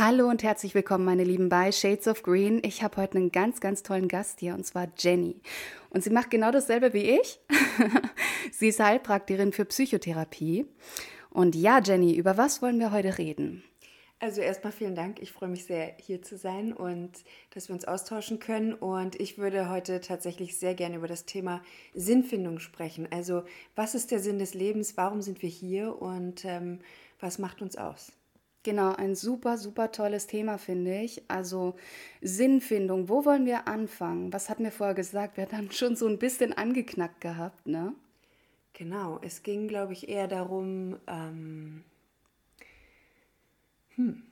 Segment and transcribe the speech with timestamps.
[0.00, 2.62] Hallo und herzlich willkommen, meine Lieben, bei Shades of Green.
[2.62, 5.40] Ich habe heute einen ganz, ganz tollen Gast hier und zwar Jenny.
[5.90, 7.40] Und sie macht genau dasselbe wie ich.
[8.52, 10.66] sie ist Heilpraktikerin für Psychotherapie.
[11.30, 13.64] Und ja, Jenny, über was wollen wir heute reden?
[14.20, 15.20] Also erstmal vielen Dank.
[15.20, 17.10] Ich freue mich sehr, hier zu sein und
[17.50, 18.74] dass wir uns austauschen können.
[18.74, 21.60] Und ich würde heute tatsächlich sehr gerne über das Thema
[21.92, 23.08] Sinnfindung sprechen.
[23.10, 23.42] Also
[23.74, 24.96] was ist der Sinn des Lebens?
[24.96, 26.00] Warum sind wir hier?
[26.00, 26.78] Und ähm,
[27.18, 28.12] was macht uns aus?
[28.64, 31.22] Genau, ein super, super tolles Thema, finde ich.
[31.28, 31.74] Also
[32.20, 34.32] Sinnfindung, wo wollen wir anfangen?
[34.32, 35.36] Was hat mir vorher gesagt?
[35.36, 37.94] Wir haben schon so ein bisschen angeknackt gehabt, ne?
[38.74, 41.82] Genau, es ging, glaube ich, eher darum, ähm,
[43.96, 44.22] hm,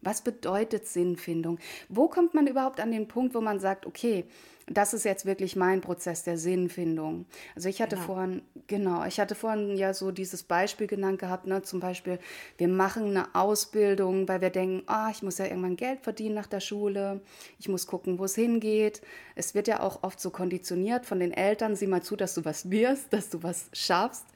[0.00, 1.58] was bedeutet Sinnfindung?
[1.90, 4.24] Wo kommt man überhaupt an den Punkt, wo man sagt, okay,
[4.70, 7.26] das ist jetzt wirklich mein Prozess der Sinnfindung.
[7.56, 8.06] Also ich hatte genau.
[8.06, 12.20] vorhin, genau, ich hatte vorhin ja so dieses Beispiel genannt gehabt, ne, zum Beispiel,
[12.56, 16.46] wir machen eine Ausbildung, weil wir denken, ah, ich muss ja irgendwann Geld verdienen nach
[16.46, 17.20] der Schule,
[17.58, 19.02] ich muss gucken, wo es hingeht.
[19.34, 22.44] Es wird ja auch oft so konditioniert von den Eltern, sieh mal zu, dass du
[22.44, 24.26] was wirst, dass du was schaffst.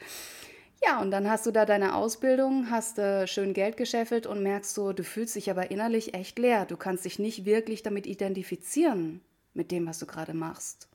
[0.85, 4.75] Ja, und dann hast du da deine Ausbildung, hast äh, schön Geld gescheffelt und merkst
[4.75, 6.67] so, du fühlst dich aber innerlich echt leer.
[6.67, 9.23] Du kannst dich nicht wirklich damit identifizieren,
[9.55, 10.89] mit dem, was du gerade machst.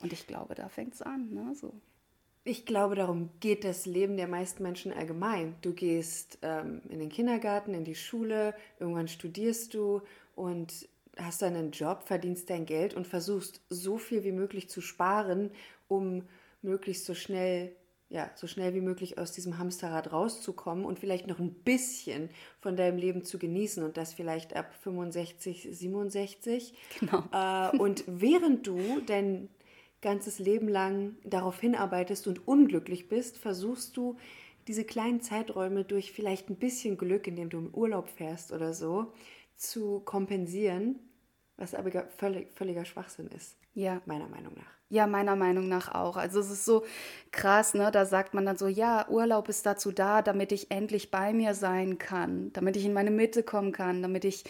[0.00, 1.54] Und ich glaube, da fängt es an, ne?
[1.54, 1.72] So.
[2.42, 5.56] Ich glaube, darum geht das Leben der meisten Menschen allgemein.
[5.60, 10.00] Du gehst ähm, in den Kindergarten, in die Schule, irgendwann studierst du
[10.34, 10.88] und
[11.18, 15.50] hast dann einen Job, verdienst dein Geld und versuchst so viel wie möglich zu sparen,
[15.86, 16.22] um
[16.62, 17.72] möglichst so schnell
[18.10, 22.28] ja, so schnell wie möglich aus diesem Hamsterrad rauszukommen und vielleicht noch ein bisschen
[22.60, 26.74] von deinem Leben zu genießen und das vielleicht ab 65, 67.
[26.98, 27.22] Genau.
[27.32, 29.48] Äh, und während du dein
[30.02, 34.16] ganzes Leben lang darauf hinarbeitest und unglücklich bist, versuchst du
[34.66, 39.12] diese kleinen Zeiträume durch vielleicht ein bisschen Glück, indem du im Urlaub fährst oder so,
[39.56, 40.98] zu kompensieren,
[41.56, 43.56] was aber völlig, völliger Schwachsinn ist.
[43.74, 44.02] Ja.
[44.04, 44.79] Meiner Meinung nach.
[44.92, 46.16] Ja, meiner Meinung nach auch.
[46.16, 46.84] Also es ist so
[47.30, 47.92] krass, ne?
[47.92, 51.54] Da sagt man dann so, ja, Urlaub ist dazu da, damit ich endlich bei mir
[51.54, 54.42] sein kann, damit ich in meine Mitte kommen kann, damit ich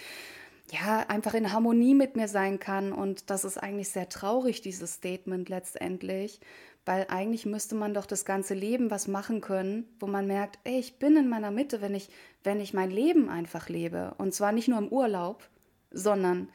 [0.73, 2.93] ja einfach in Harmonie mit mir sein kann.
[2.93, 6.41] Und das ist eigentlich sehr traurig, dieses Statement letztendlich,
[6.87, 10.79] weil eigentlich müsste man doch das ganze Leben was machen können, wo man merkt, ey,
[10.79, 12.09] ich bin in meiner Mitte, wenn ich,
[12.45, 14.15] wenn ich mein Leben einfach lebe.
[14.17, 15.47] Und zwar nicht nur im Urlaub,
[15.91, 16.49] sondern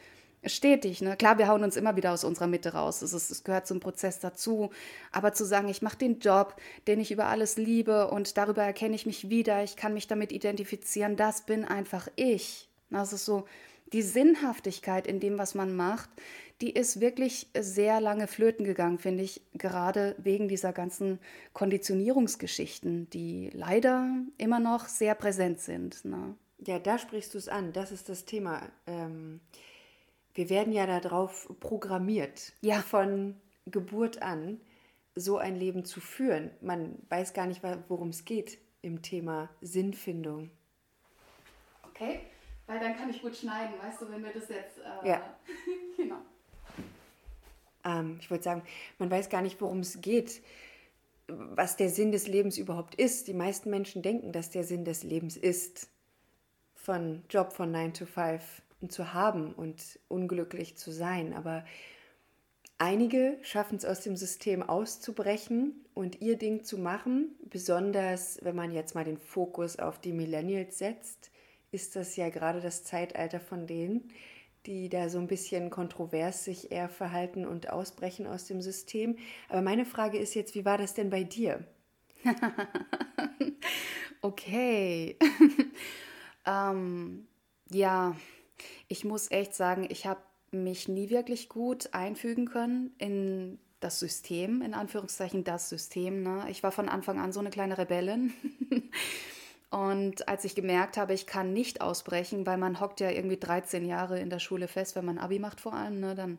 [0.46, 1.02] stetig.
[1.02, 1.16] Ne?
[1.16, 3.02] Klar, wir hauen uns immer wieder aus unserer Mitte raus.
[3.02, 4.70] Es, gehört zum Prozess dazu.
[5.12, 6.56] Aber zu sagen, ich mache den Job,
[6.88, 10.32] den ich über alles liebe und darüber erkenne ich mich wieder, ich kann mich damit
[10.32, 12.70] identifizieren, das bin einfach ich.
[12.90, 13.46] Das ist so
[13.94, 16.10] die Sinnhaftigkeit in dem, was man macht,
[16.62, 21.20] die ist wirklich sehr lange flöten gegangen, finde ich, gerade wegen dieser ganzen
[21.54, 26.06] Konditionierungsgeschichten, die leider immer noch sehr präsent sind.
[26.06, 26.36] Ne?
[26.66, 27.74] Ja, da sprichst du es an.
[27.74, 28.62] Das ist das Thema.
[28.88, 29.42] Ähm
[30.36, 32.82] wir werden ja darauf programmiert, ja.
[32.82, 33.36] von
[33.66, 34.60] Geburt an
[35.16, 36.52] so ein Leben zu führen.
[36.62, 40.52] Man weiß gar nicht, worum es geht im Thema Sinnfindung.
[41.90, 42.20] Okay,
[42.68, 44.78] weil dann kann ich gut schneiden, weißt du, wenn wir das jetzt.
[45.04, 45.38] Äh, ja.
[45.98, 46.18] genau.
[47.86, 48.64] Ähm, ich wollte sagen,
[49.00, 50.42] man weiß gar nicht, worum es geht,
[51.28, 53.28] was der Sinn des Lebens überhaupt ist.
[53.28, 55.90] Die meisten Menschen denken, dass der Sinn des Lebens ist.
[56.74, 61.34] Von Job von 9 to 5 zu haben und unglücklich zu sein.
[61.34, 61.66] Aber
[62.78, 67.36] einige schaffen es aus dem System auszubrechen und ihr Ding zu machen.
[67.50, 71.32] Besonders wenn man jetzt mal den Fokus auf die Millennials setzt,
[71.72, 74.10] ist das ja gerade das Zeitalter von denen,
[74.66, 79.18] die da so ein bisschen kontrovers sich eher verhalten und ausbrechen aus dem System.
[79.50, 81.66] Aber meine Frage ist jetzt, wie war das denn bei dir?
[84.22, 85.18] okay.
[86.46, 87.28] ähm,
[87.70, 88.16] ja,
[88.88, 90.22] ich muss echt sagen, ich habe
[90.52, 96.24] mich nie wirklich gut einfügen können in das System, in Anführungszeichen das System.
[96.24, 96.46] Ne?
[96.50, 98.34] Ich war von Anfang an so eine kleine Rebellin.
[99.70, 103.86] Und als ich gemerkt habe, ich kann nicht ausbrechen, weil man hockt ja irgendwie 13
[103.86, 106.38] Jahre in der Schule fest, wenn man Abi macht vor allem, ne, dann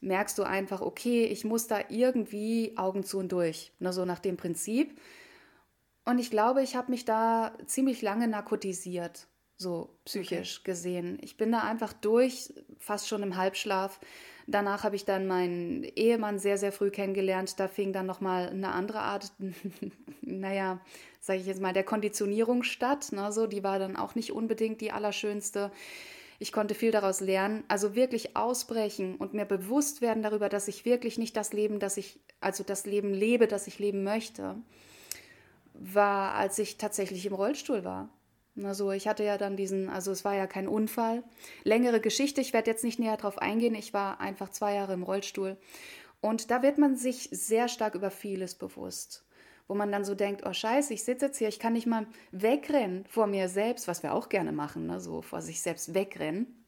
[0.00, 4.18] merkst du einfach, okay, ich muss da irgendwie Augen zu und durch, ne, so nach
[4.18, 5.00] dem Prinzip.
[6.04, 10.70] Und ich glaube, ich habe mich da ziemlich lange narkotisiert so psychisch okay.
[10.70, 11.18] gesehen.
[11.22, 14.00] Ich bin da einfach durch, fast schon im Halbschlaf.
[14.46, 17.58] Danach habe ich dann meinen Ehemann sehr, sehr früh kennengelernt.
[17.58, 19.32] Da fing dann nochmal eine andere Art,
[20.20, 20.80] naja,
[21.20, 23.08] sage ich jetzt mal, der Konditionierung statt.
[23.12, 25.70] Ne, so, die war dann auch nicht unbedingt die allerschönste.
[26.40, 27.64] Ich konnte viel daraus lernen.
[27.68, 31.96] Also wirklich ausbrechen und mir bewusst werden darüber, dass ich wirklich nicht das Leben, das
[31.96, 34.56] ich, also das Leben lebe, das ich leben möchte,
[35.72, 38.10] war, als ich tatsächlich im Rollstuhl war
[38.62, 41.24] Also ich hatte ja dann diesen, also es war ja kein Unfall.
[41.64, 43.74] Längere Geschichte, ich werde jetzt nicht näher darauf eingehen.
[43.74, 45.56] Ich war einfach zwei Jahre im Rollstuhl.
[46.20, 49.24] Und da wird man sich sehr stark über vieles bewusst.
[49.66, 52.06] Wo man dann so denkt, oh scheiße, ich sitze jetzt hier, ich kann nicht mal
[52.32, 55.00] wegrennen vor mir selbst, was wir auch gerne machen, ne?
[55.00, 56.64] so vor sich selbst wegrennen.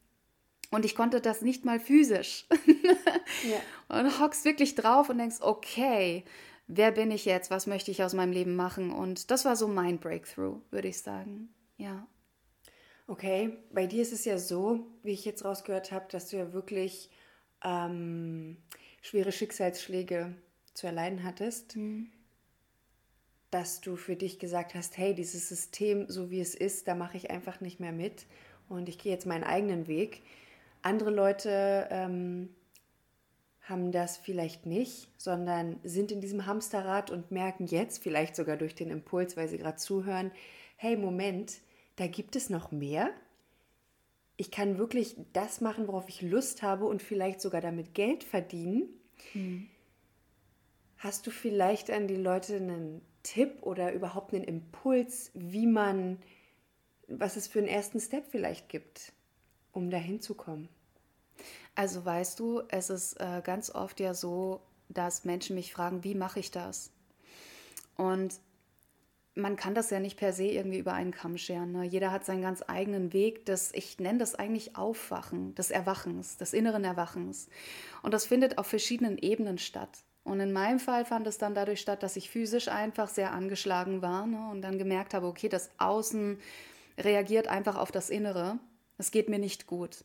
[0.71, 2.45] Und ich konnte das nicht mal physisch.
[3.43, 3.97] ja.
[3.97, 6.25] Und hockst wirklich drauf und denkst, okay,
[6.67, 7.49] wer bin ich jetzt?
[7.49, 8.91] Was möchte ich aus meinem Leben machen?
[8.91, 11.49] Und das war so mein Breakthrough, würde ich sagen.
[11.77, 12.07] Ja.
[13.07, 16.51] Okay, bei dir ist es ja so, wie ich jetzt rausgehört habe, dass du ja
[16.51, 17.09] wirklich
[17.63, 18.57] ähm,
[19.01, 20.35] schwere Schicksalsschläge
[20.73, 22.11] zu erleiden hattest, mhm.
[23.49, 27.17] dass du für dich gesagt hast, hey, dieses System, so wie es ist, da mache
[27.17, 28.25] ich einfach nicht mehr mit
[28.67, 30.21] und ich gehe jetzt meinen eigenen Weg.
[30.81, 32.49] Andere Leute ähm,
[33.61, 38.75] haben das vielleicht nicht, sondern sind in diesem Hamsterrad und merken jetzt, vielleicht sogar durch
[38.75, 40.31] den Impuls, weil sie gerade zuhören,
[40.75, 41.57] hey, Moment,
[41.97, 43.11] da gibt es noch mehr.
[44.37, 48.87] Ich kann wirklich das machen, worauf ich Lust habe und vielleicht sogar damit Geld verdienen.
[49.33, 49.67] Hm.
[50.97, 56.19] Hast du vielleicht an die Leute einen Tipp oder überhaupt einen Impuls, wie man,
[57.07, 59.11] was es für einen ersten Step vielleicht gibt,
[59.73, 60.69] um dahin zu kommen?
[61.75, 66.15] Also weißt du, es ist äh, ganz oft ja so, dass Menschen mich fragen, wie
[66.15, 66.91] mache ich das?
[67.95, 68.39] Und
[69.37, 71.71] man kann das ja nicht per se irgendwie über einen Kamm scheren.
[71.71, 71.83] Ne?
[71.83, 73.45] Jeder hat seinen ganz eigenen Weg.
[73.45, 77.47] Das, ich nenne das eigentlich Aufwachen, des Erwachens, des inneren Erwachens.
[78.01, 79.89] Und das findet auf verschiedenen Ebenen statt.
[80.23, 84.01] Und in meinem Fall fand es dann dadurch statt, dass ich physisch einfach sehr angeschlagen
[84.01, 84.49] war ne?
[84.51, 86.37] und dann gemerkt habe, okay, das Außen
[86.97, 88.59] reagiert einfach auf das Innere.
[88.97, 90.03] Es geht mir nicht gut.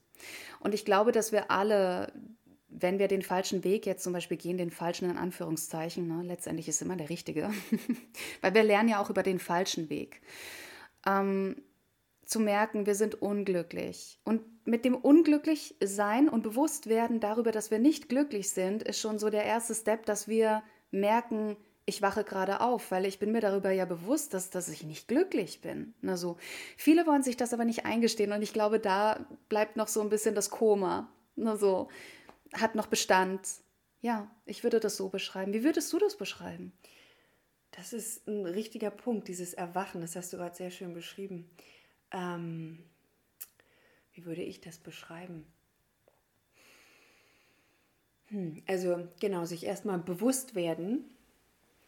[0.60, 2.12] Und ich glaube, dass wir alle,
[2.78, 6.68] wenn wir den falschen Weg jetzt zum Beispiel gehen, den falschen in Anführungszeichen, ne, letztendlich
[6.68, 7.50] ist immer der richtige,
[8.40, 10.20] weil wir lernen ja auch über den falschen Weg,
[11.06, 11.56] ähm,
[12.24, 14.18] zu merken, wir sind unglücklich.
[14.24, 19.00] Und mit dem unglücklich sein und bewusst werden darüber, dass wir nicht glücklich sind, ist
[19.00, 23.32] schon so der erste Step, dass wir merken, ich wache gerade auf, weil ich bin
[23.32, 25.94] mir darüber ja bewusst, dass, dass ich nicht glücklich bin.
[26.00, 26.36] Na so.
[26.76, 30.08] Viele wollen sich das aber nicht eingestehen und ich glaube, da bleibt noch so ein
[30.08, 31.08] bisschen das Koma.
[31.34, 31.88] Na so.
[32.52, 33.48] Hat noch Bestand.
[34.00, 35.52] Ja, ich würde das so beschreiben.
[35.52, 36.72] Wie würdest du das beschreiben?
[37.70, 40.00] Das ist ein richtiger Punkt, dieses Erwachen.
[40.00, 41.48] Das hast du gerade sehr schön beschrieben.
[42.10, 42.78] Ähm,
[44.12, 45.46] wie würde ich das beschreiben?
[48.26, 51.04] Hm, also genau, sich erstmal bewusst werden,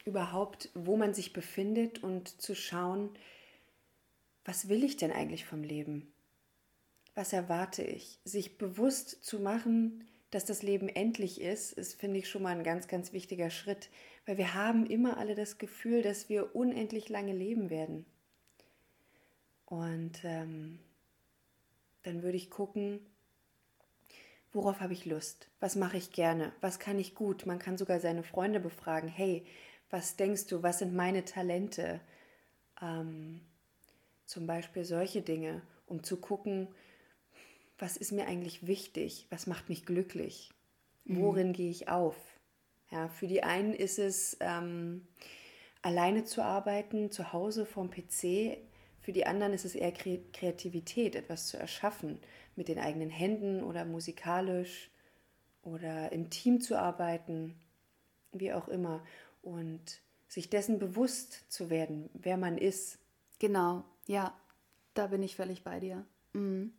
[0.04, 3.10] überhaupt, wo man sich befindet und zu schauen,
[4.44, 6.12] was will ich denn eigentlich vom Leben?
[7.14, 8.18] Was erwarte ich?
[8.24, 12.64] Sich bewusst zu machen, dass das Leben endlich ist, ist, finde ich, schon mal ein
[12.64, 13.88] ganz, ganz wichtiger Schritt,
[14.26, 18.04] weil wir haben immer alle das Gefühl, dass wir unendlich lange leben werden.
[19.64, 20.80] Und ähm,
[22.02, 22.98] dann würde ich gucken,
[24.52, 25.48] worauf habe ich Lust?
[25.60, 26.52] Was mache ich gerne?
[26.60, 27.46] Was kann ich gut?
[27.46, 29.08] Man kann sogar seine Freunde befragen.
[29.08, 29.46] Hey,
[29.88, 32.00] was denkst du, was sind meine Talente?
[32.82, 33.40] Ähm,
[34.26, 36.66] zum Beispiel solche Dinge, um zu gucken,
[37.78, 40.50] was ist mir eigentlich wichtig, was macht mich glücklich,
[41.04, 41.20] mhm.
[41.20, 41.52] worin mhm.
[41.52, 42.16] gehe ich auf.
[42.90, 45.06] Ja, für die einen ist es ähm,
[45.82, 48.58] alleine zu arbeiten, zu Hause vorm PC.
[49.00, 52.18] Für die anderen ist es eher Kreativität, etwas zu erschaffen,
[52.56, 54.90] mit den eigenen Händen oder musikalisch
[55.62, 57.54] oder im Team zu arbeiten,
[58.32, 59.04] wie auch immer
[59.42, 62.98] und sich dessen bewusst zu werden, wer man ist.
[63.38, 64.34] Genau, ja,
[64.94, 66.04] da bin ich völlig bei dir.
[66.32, 66.72] Mhm.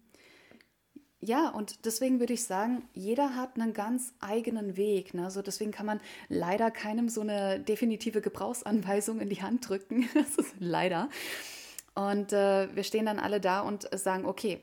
[1.25, 5.15] Ja, und deswegen würde ich sagen, jeder hat einen ganz eigenen Weg.
[5.15, 5.31] Ne?
[5.31, 10.07] So deswegen kann man leider keinem so eine definitive Gebrauchsanweisung in die Hand drücken.
[10.59, 11.09] leider.
[11.95, 14.59] Und äh, wir stehen dann alle da und sagen, okay,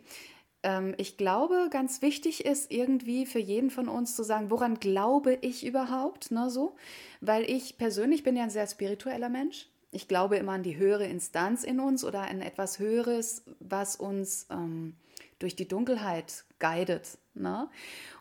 [0.63, 5.39] ähm, ich glaube, ganz wichtig ist irgendwie für jeden von uns zu sagen, woran glaube
[5.41, 6.77] ich überhaupt, ne, so,
[7.21, 9.69] weil ich persönlich bin ja ein sehr spiritueller Mensch.
[9.91, 14.47] Ich glaube immer an die höhere Instanz in uns oder an etwas Höheres, was uns
[14.49, 14.95] ähm,
[15.43, 17.19] durch die Dunkelheit guidet.
[17.35, 17.69] Ne?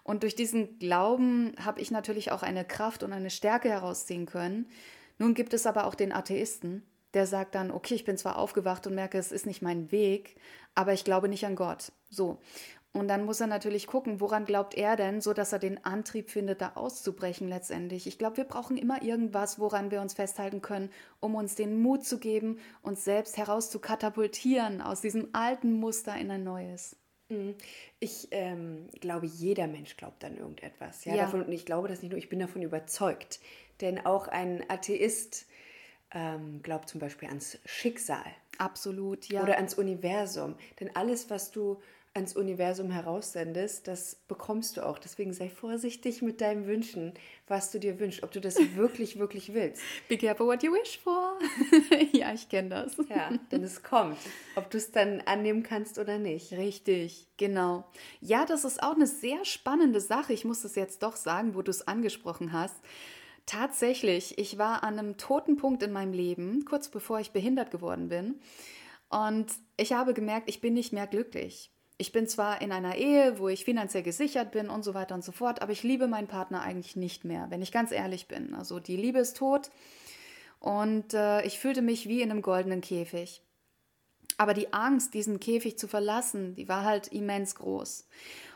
[0.04, 4.68] Und durch diesen Glauben habe ich natürlich auch eine Kraft und eine Stärke herausziehen können.
[5.20, 6.84] Nun gibt es aber auch den Atheisten,
[7.14, 10.36] der sagt dann, okay, ich bin zwar aufgewacht und merke, es ist nicht mein Weg,
[10.76, 11.92] aber ich glaube nicht an Gott.
[12.10, 12.40] So.
[12.94, 16.30] Und dann muss er natürlich gucken, woran glaubt er denn, so dass er den Antrieb
[16.30, 18.06] findet, da auszubrechen letztendlich.
[18.06, 20.90] Ich glaube, wir brauchen immer irgendwas, woran wir uns festhalten können,
[21.22, 26.44] um uns den Mut zu geben, uns selbst herauszukatapultieren aus diesem alten Muster in ein
[26.44, 26.98] neues.
[27.32, 27.56] Mhm.
[28.00, 31.06] Ich ähm, glaube, jeder Mensch glaubt an irgendetwas.
[31.06, 31.24] Ja, ja.
[31.24, 33.40] Davon, und ich glaube das nicht nur, ich bin davon überzeugt.
[33.80, 35.48] Denn auch ein Atheist
[36.14, 38.26] ähm, glaubt zum Beispiel ans Schicksal.
[38.58, 39.42] Absolut, ja.
[39.42, 40.56] Oder ans Universum.
[40.80, 41.82] Denn alles, was du
[42.14, 45.00] ans Universum heraussendest, das bekommst du auch.
[45.00, 47.14] Deswegen sei vorsichtig mit deinem Wünschen,
[47.48, 49.82] was du dir wünschst, ob du das wirklich, wirklich willst.
[50.10, 51.40] Be careful what you wish for.
[52.12, 52.98] ja, ich kenne das.
[53.10, 54.18] Ja, denn es kommt,
[54.56, 56.52] ob du es dann annehmen kannst oder nicht.
[56.54, 57.86] Richtig, genau.
[58.20, 60.34] Ja, das ist auch eine sehr spannende Sache.
[60.34, 62.76] Ich muss es jetzt doch sagen, wo du es angesprochen hast.
[63.46, 68.10] Tatsächlich, ich war an einem toten Punkt in meinem Leben, kurz bevor ich behindert geworden
[68.10, 68.40] bin.
[69.10, 71.72] Und ich habe gemerkt, ich bin nicht mehr glücklich.
[72.02, 75.24] Ich bin zwar in einer Ehe, wo ich finanziell gesichert bin und so weiter und
[75.24, 78.56] so fort, aber ich liebe meinen Partner eigentlich nicht mehr, wenn ich ganz ehrlich bin.
[78.56, 79.70] Also die Liebe ist tot
[80.60, 83.44] und äh, ich fühlte mich wie in einem goldenen Käfig.
[84.40, 88.08] Aber die Angst, diesen Käfig zu verlassen, die war halt immens groß.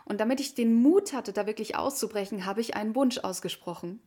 [0.05, 3.99] Und damit ich den Mut hatte, da wirklich auszubrechen, habe ich einen Wunsch ausgesprochen.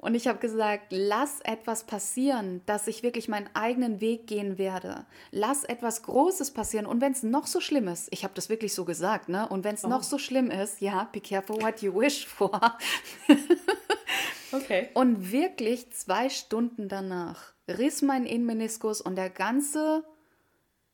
[0.00, 5.04] Und ich habe gesagt, lass etwas passieren, dass ich wirklich meinen eigenen Weg gehen werde.
[5.30, 6.86] Lass etwas Großes passieren.
[6.86, 9.46] Und wenn es noch so schlimm ist, ich habe das wirklich so gesagt, ne?
[9.46, 9.88] Und wenn es oh.
[9.88, 12.58] noch so schlimm ist, ja, be careful what you wish for.
[14.52, 14.88] okay.
[14.94, 20.02] Und wirklich zwei Stunden danach riss mein Innenmeniskus und der ganze,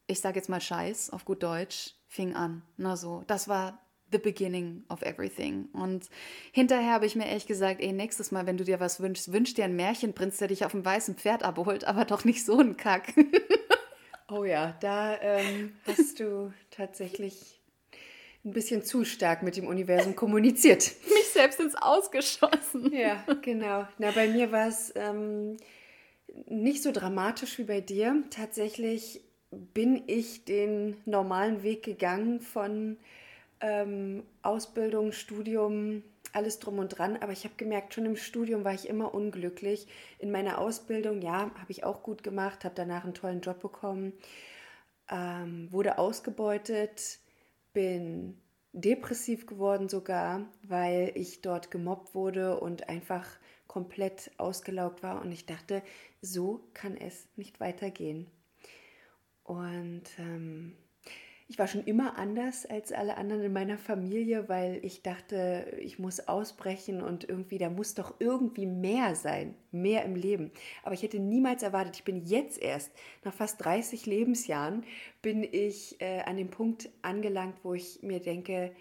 [0.09, 2.63] ich sage jetzt mal Scheiß auf gut Deutsch, fing an.
[2.77, 3.86] Na so, das war
[4.17, 5.69] the beginning of everything.
[5.73, 6.09] Und
[6.53, 9.55] hinterher habe ich mir echt gesagt, ey, nächstes Mal, wenn du dir was wünschst, wünsch
[9.55, 12.77] dir einen Märchenprinz, der dich auf dem weißen Pferd abholt, aber doch nicht so ein
[12.77, 13.13] Kack.
[14.29, 17.61] oh ja, da ähm, hast du tatsächlich
[18.45, 20.93] ein bisschen zu stark mit dem Universum kommuniziert.
[21.09, 22.93] Mich selbst ins Ausgeschossen.
[22.93, 23.87] Ja, genau.
[23.99, 25.57] Na, bei mir war es ähm,
[26.47, 28.23] nicht so dramatisch wie bei dir.
[28.31, 29.21] Tatsächlich
[29.51, 32.99] bin ich den normalen Weg gegangen von
[33.61, 37.17] ähm, Ausbildung, Studium, alles drum und dran.
[37.17, 39.87] Aber ich habe gemerkt, schon im Studium war ich immer unglücklich.
[40.19, 44.13] In meiner Ausbildung, ja, habe ich auch gut gemacht, habe danach einen tollen Job bekommen,
[45.11, 47.19] ähm, wurde ausgebeutet,
[47.73, 48.41] bin
[48.73, 53.27] depressiv geworden sogar, weil ich dort gemobbt wurde und einfach
[53.67, 55.23] komplett ausgelaugt war.
[55.23, 55.83] Und ich dachte,
[56.21, 58.27] so kann es nicht weitergehen.
[59.45, 60.77] Und ähm,
[61.49, 65.99] ich war schon immer anders als alle anderen in meiner Familie, weil ich dachte, ich
[66.01, 70.51] muss ausbrechen und irgendwie, da muss doch irgendwie mehr sein, mehr im Leben.
[70.83, 72.91] Aber ich hätte niemals erwartet, ich bin jetzt erst,
[73.23, 74.83] nach fast 30 Lebensjahren,
[75.23, 78.73] bin ich äh, an dem Punkt angelangt, wo ich mir denke,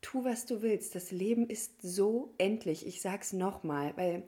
[0.00, 0.94] tu, was du willst.
[0.94, 2.86] Das Leben ist so endlich.
[2.86, 4.22] Ich sag's nochmal, weil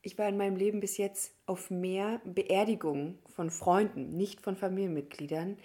[0.00, 5.58] ich war in meinem Leben bis jetzt auf mehr Beerdigungen von Freunden, nicht von Familienmitgliedern,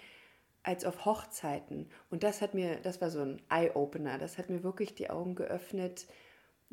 [0.62, 1.88] als auf Hochzeiten.
[2.10, 5.34] Und das hat mir, das war so ein Eye-Opener, das hat mir wirklich die Augen
[5.34, 6.06] geöffnet.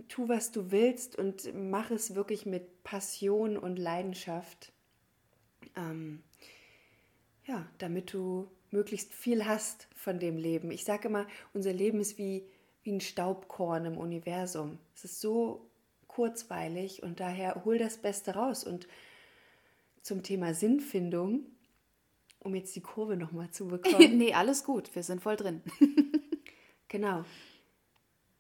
[0.08, 4.74] Tu, was du willst und mach es wirklich mit Passion und Leidenschaft.
[5.76, 6.24] Ähm,
[7.46, 10.72] ja, damit du möglichst viel hast von dem Leben.
[10.72, 12.46] Ich sage immer, unser Leben ist wie,
[12.84, 14.80] wie ein Staubkorn im Universum.
[14.96, 15.70] Es ist so
[16.08, 18.64] kurzweilig und daher hol das Beste raus.
[18.64, 18.88] Und
[20.02, 21.46] zum Thema Sinnfindung
[22.46, 24.18] um jetzt die Kurve nochmal zu bekommen.
[24.18, 25.62] nee, alles gut, wir sind voll drin.
[26.88, 27.26] genau.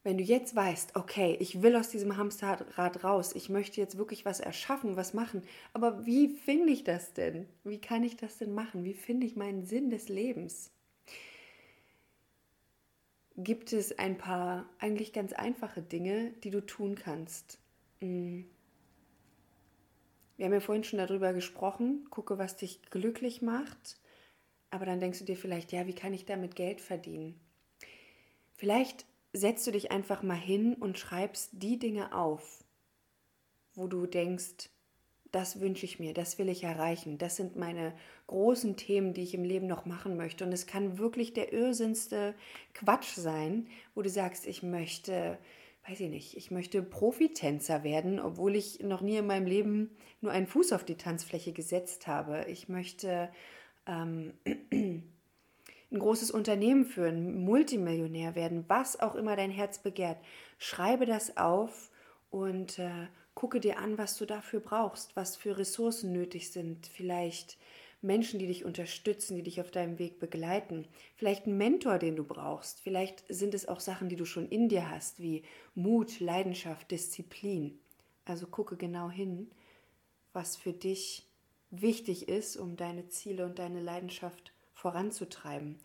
[0.03, 4.23] Wenn du jetzt weißt, okay, ich will aus diesem Hamsterrad raus, ich möchte jetzt wirklich
[4.23, 5.41] was erschaffen, was machen,
[5.73, 7.47] aber wie finde ich das denn?
[7.63, 8.83] Wie kann ich das denn machen?
[8.83, 10.69] Wie finde ich meinen Sinn des Lebens?
[13.35, 17.57] Gibt es ein paar eigentlich ganz einfache Dinge, die du tun kannst?
[17.99, 18.45] Hm.
[20.37, 22.07] Wir haben ja vorhin schon darüber gesprochen.
[22.09, 23.97] Gucke, was dich glücklich macht.
[24.69, 27.39] Aber dann denkst du dir vielleicht, ja, wie kann ich damit Geld verdienen?
[28.55, 32.63] Vielleicht setzt du dich einfach mal hin und schreibst die Dinge auf,
[33.73, 34.69] wo du denkst,
[35.31, 37.93] das wünsche ich mir, das will ich erreichen, das sind meine
[38.27, 40.45] großen Themen, die ich im Leben noch machen möchte.
[40.45, 42.33] Und es kann wirklich der irrsinnste
[42.73, 45.37] Quatsch sein, wo du sagst, ich möchte
[45.87, 50.31] weiß ich nicht, ich möchte Profitänzer werden, obwohl ich noch nie in meinem Leben nur
[50.31, 52.45] einen Fuß auf die Tanzfläche gesetzt habe.
[52.47, 53.29] Ich möchte
[53.85, 54.33] ähm,
[54.71, 55.03] ein
[55.91, 60.17] großes Unternehmen führen, Multimillionär werden, was auch immer dein Herz begehrt.
[60.57, 61.91] Schreibe das auf
[62.31, 66.87] und äh, gucke dir an, was du dafür brauchst, was für Ressourcen nötig sind.
[66.87, 67.57] Vielleicht
[68.05, 70.87] Menschen, die dich unterstützen, die dich auf deinem Weg begleiten.
[71.15, 72.79] Vielleicht ein Mentor, den du brauchst.
[72.79, 75.43] Vielleicht sind es auch Sachen, die du schon in dir hast, wie
[75.73, 77.77] Mut, Leidenschaft, Disziplin.
[78.23, 79.51] Also gucke genau hin,
[80.33, 81.27] was für dich
[81.71, 85.77] wichtig ist, um deine Ziele und deine Leidenschaft voranzutreiben.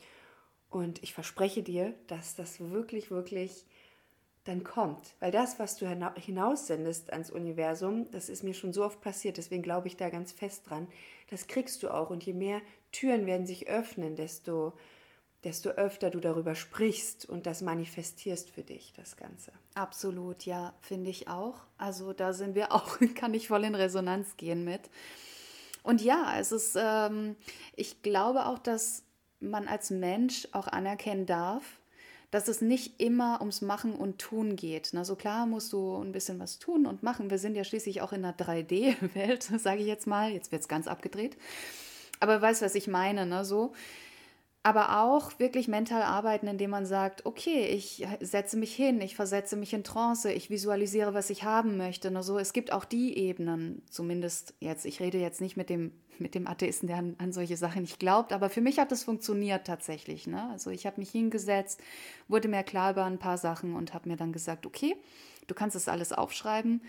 [0.69, 3.65] Und ich verspreche dir, dass das wirklich, wirklich
[4.45, 5.15] dann kommt.
[5.21, 9.63] Weil das, was du hinaussendest ans Universum, das ist mir schon so oft passiert, deswegen
[9.63, 10.89] glaube ich da ganz fest dran,
[11.29, 12.11] das kriegst du auch.
[12.11, 12.61] Und je mehr
[12.93, 14.73] Türen werden sich öffnen, desto,
[15.45, 19.53] desto öfter du darüber sprichst und das manifestierst für dich, das Ganze.
[19.75, 21.57] Absolut, ja, finde ich auch.
[21.77, 24.91] Also da sind wir auch, kann ich voll in Resonanz gehen mit.
[25.83, 27.37] Und ja, es ist, ähm,
[27.75, 29.05] ich glaube auch, dass
[29.41, 31.80] man als Mensch auch anerkennen darf,
[32.31, 34.91] dass es nicht immer ums Machen und Tun geht.
[34.93, 37.31] Na, so klar musst du ein bisschen was tun und machen.
[37.31, 40.31] Wir sind ja schließlich auch in einer 3D-Welt, sage ich jetzt mal.
[40.31, 41.37] Jetzt wird es ganz abgedreht.
[42.21, 43.45] Aber weißt, was ich meine, ne?
[43.45, 43.73] So.
[44.63, 49.57] Aber auch wirklich mental arbeiten, indem man sagt, okay, ich setze mich hin, ich versetze
[49.57, 52.11] mich in Trance, ich visualisiere, was ich haben möchte.
[52.11, 52.23] Ne?
[52.23, 56.35] So, es gibt auch die Ebenen, zumindest jetzt, ich rede jetzt nicht mit dem, mit
[56.35, 59.67] dem Atheisten, der an, an solche Sachen nicht glaubt, aber für mich hat es funktioniert
[59.67, 60.27] tatsächlich.
[60.27, 60.51] Ne?
[60.51, 61.81] Also ich habe mich hingesetzt,
[62.29, 64.95] wurde mir klar über ein paar Sachen und habe mir dann gesagt, okay,
[65.47, 66.83] du kannst das alles aufschreiben,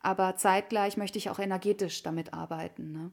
[0.00, 2.92] aber zeitgleich möchte ich auch energetisch damit arbeiten.
[2.92, 3.10] Ne?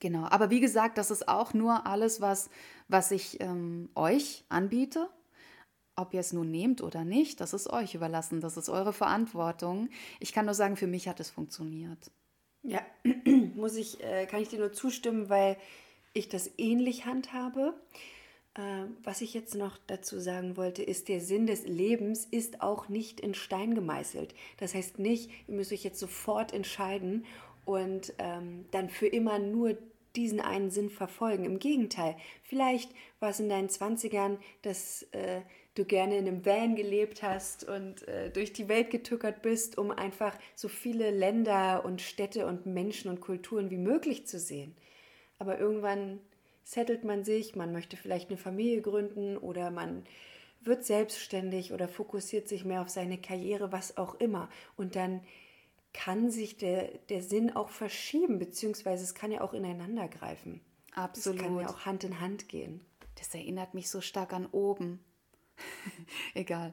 [0.00, 2.50] Genau, aber wie gesagt, das ist auch nur alles, was,
[2.86, 5.08] was ich ähm, euch anbiete.
[5.96, 9.88] Ob ihr es nun nehmt oder nicht, das ist euch überlassen, das ist eure Verantwortung.
[10.20, 12.12] Ich kann nur sagen, für mich hat es funktioniert.
[12.62, 12.80] Ja,
[13.56, 15.56] muss ich, äh, kann ich dir nur zustimmen, weil
[16.12, 17.74] ich das ähnlich handhabe.
[18.54, 22.88] Äh, was ich jetzt noch dazu sagen wollte, ist, der Sinn des Lebens ist auch
[22.88, 24.34] nicht in Stein gemeißelt.
[24.58, 27.24] Das heißt nicht, ihr müsst euch jetzt sofort entscheiden
[27.68, 29.76] und ähm, dann für immer nur
[30.16, 31.44] diesen einen Sinn verfolgen.
[31.44, 35.42] Im Gegenteil, vielleicht war es in deinen 20ern, dass äh,
[35.74, 39.90] du gerne in einem Van gelebt hast und äh, durch die Welt getückert bist, um
[39.90, 44.74] einfach so viele Länder und Städte und Menschen und Kulturen wie möglich zu sehen.
[45.38, 46.20] Aber irgendwann
[46.64, 50.04] settelt man sich, man möchte vielleicht eine Familie gründen oder man
[50.62, 54.48] wird selbstständig oder fokussiert sich mehr auf seine Karriere, was auch immer.
[54.76, 55.20] Und dann
[55.98, 60.60] kann sich der, der Sinn auch verschieben, beziehungsweise es kann ja auch ineinander greifen.
[60.94, 61.40] Absolut.
[61.40, 62.80] Es kann ja auch Hand in Hand gehen.
[63.16, 65.00] Das erinnert mich so stark an oben.
[66.34, 66.72] Egal.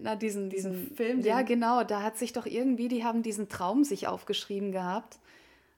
[0.00, 1.20] Na, diesen, diesen Film.
[1.20, 1.84] Ja, genau.
[1.84, 5.18] Da hat sich doch irgendwie, die haben diesen Traum sich aufgeschrieben gehabt,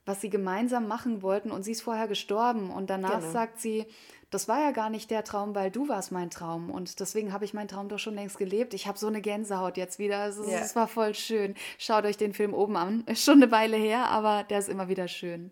[0.06, 2.70] was sie gemeinsam machen wollten und sie ist vorher gestorben.
[2.70, 3.32] Und danach genau.
[3.32, 3.86] sagt sie,
[4.30, 6.70] das war ja gar nicht der Traum, weil du warst mein Traum.
[6.70, 8.74] Und deswegen habe ich meinen Traum doch schon längst gelebt.
[8.74, 10.26] Ich habe so eine Gänsehaut jetzt wieder.
[10.26, 10.58] Es, ja.
[10.58, 11.54] es war voll schön.
[11.78, 13.04] Schaut euch den Film oben an.
[13.06, 15.50] Ist schon eine Weile her, aber der ist immer wieder schön.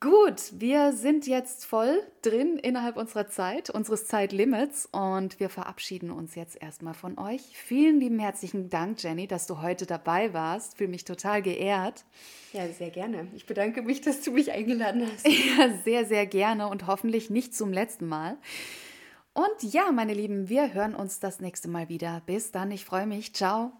[0.00, 6.36] Gut, wir sind jetzt voll drin innerhalb unserer Zeit, unseres Zeitlimits und wir verabschieden uns
[6.36, 7.42] jetzt erstmal von euch.
[7.52, 10.76] Vielen lieben herzlichen Dank, Jenny, dass du heute dabei warst.
[10.76, 12.04] Fühle mich total geehrt.
[12.52, 13.26] Ja, sehr gerne.
[13.34, 15.26] Ich bedanke mich, dass du mich eingeladen hast.
[15.58, 18.36] Ja, sehr, sehr gerne und hoffentlich nicht zum letzten Mal.
[19.32, 22.22] Und ja, meine Lieben, wir hören uns das nächste Mal wieder.
[22.24, 23.34] Bis dann, ich freue mich.
[23.34, 23.72] Ciao.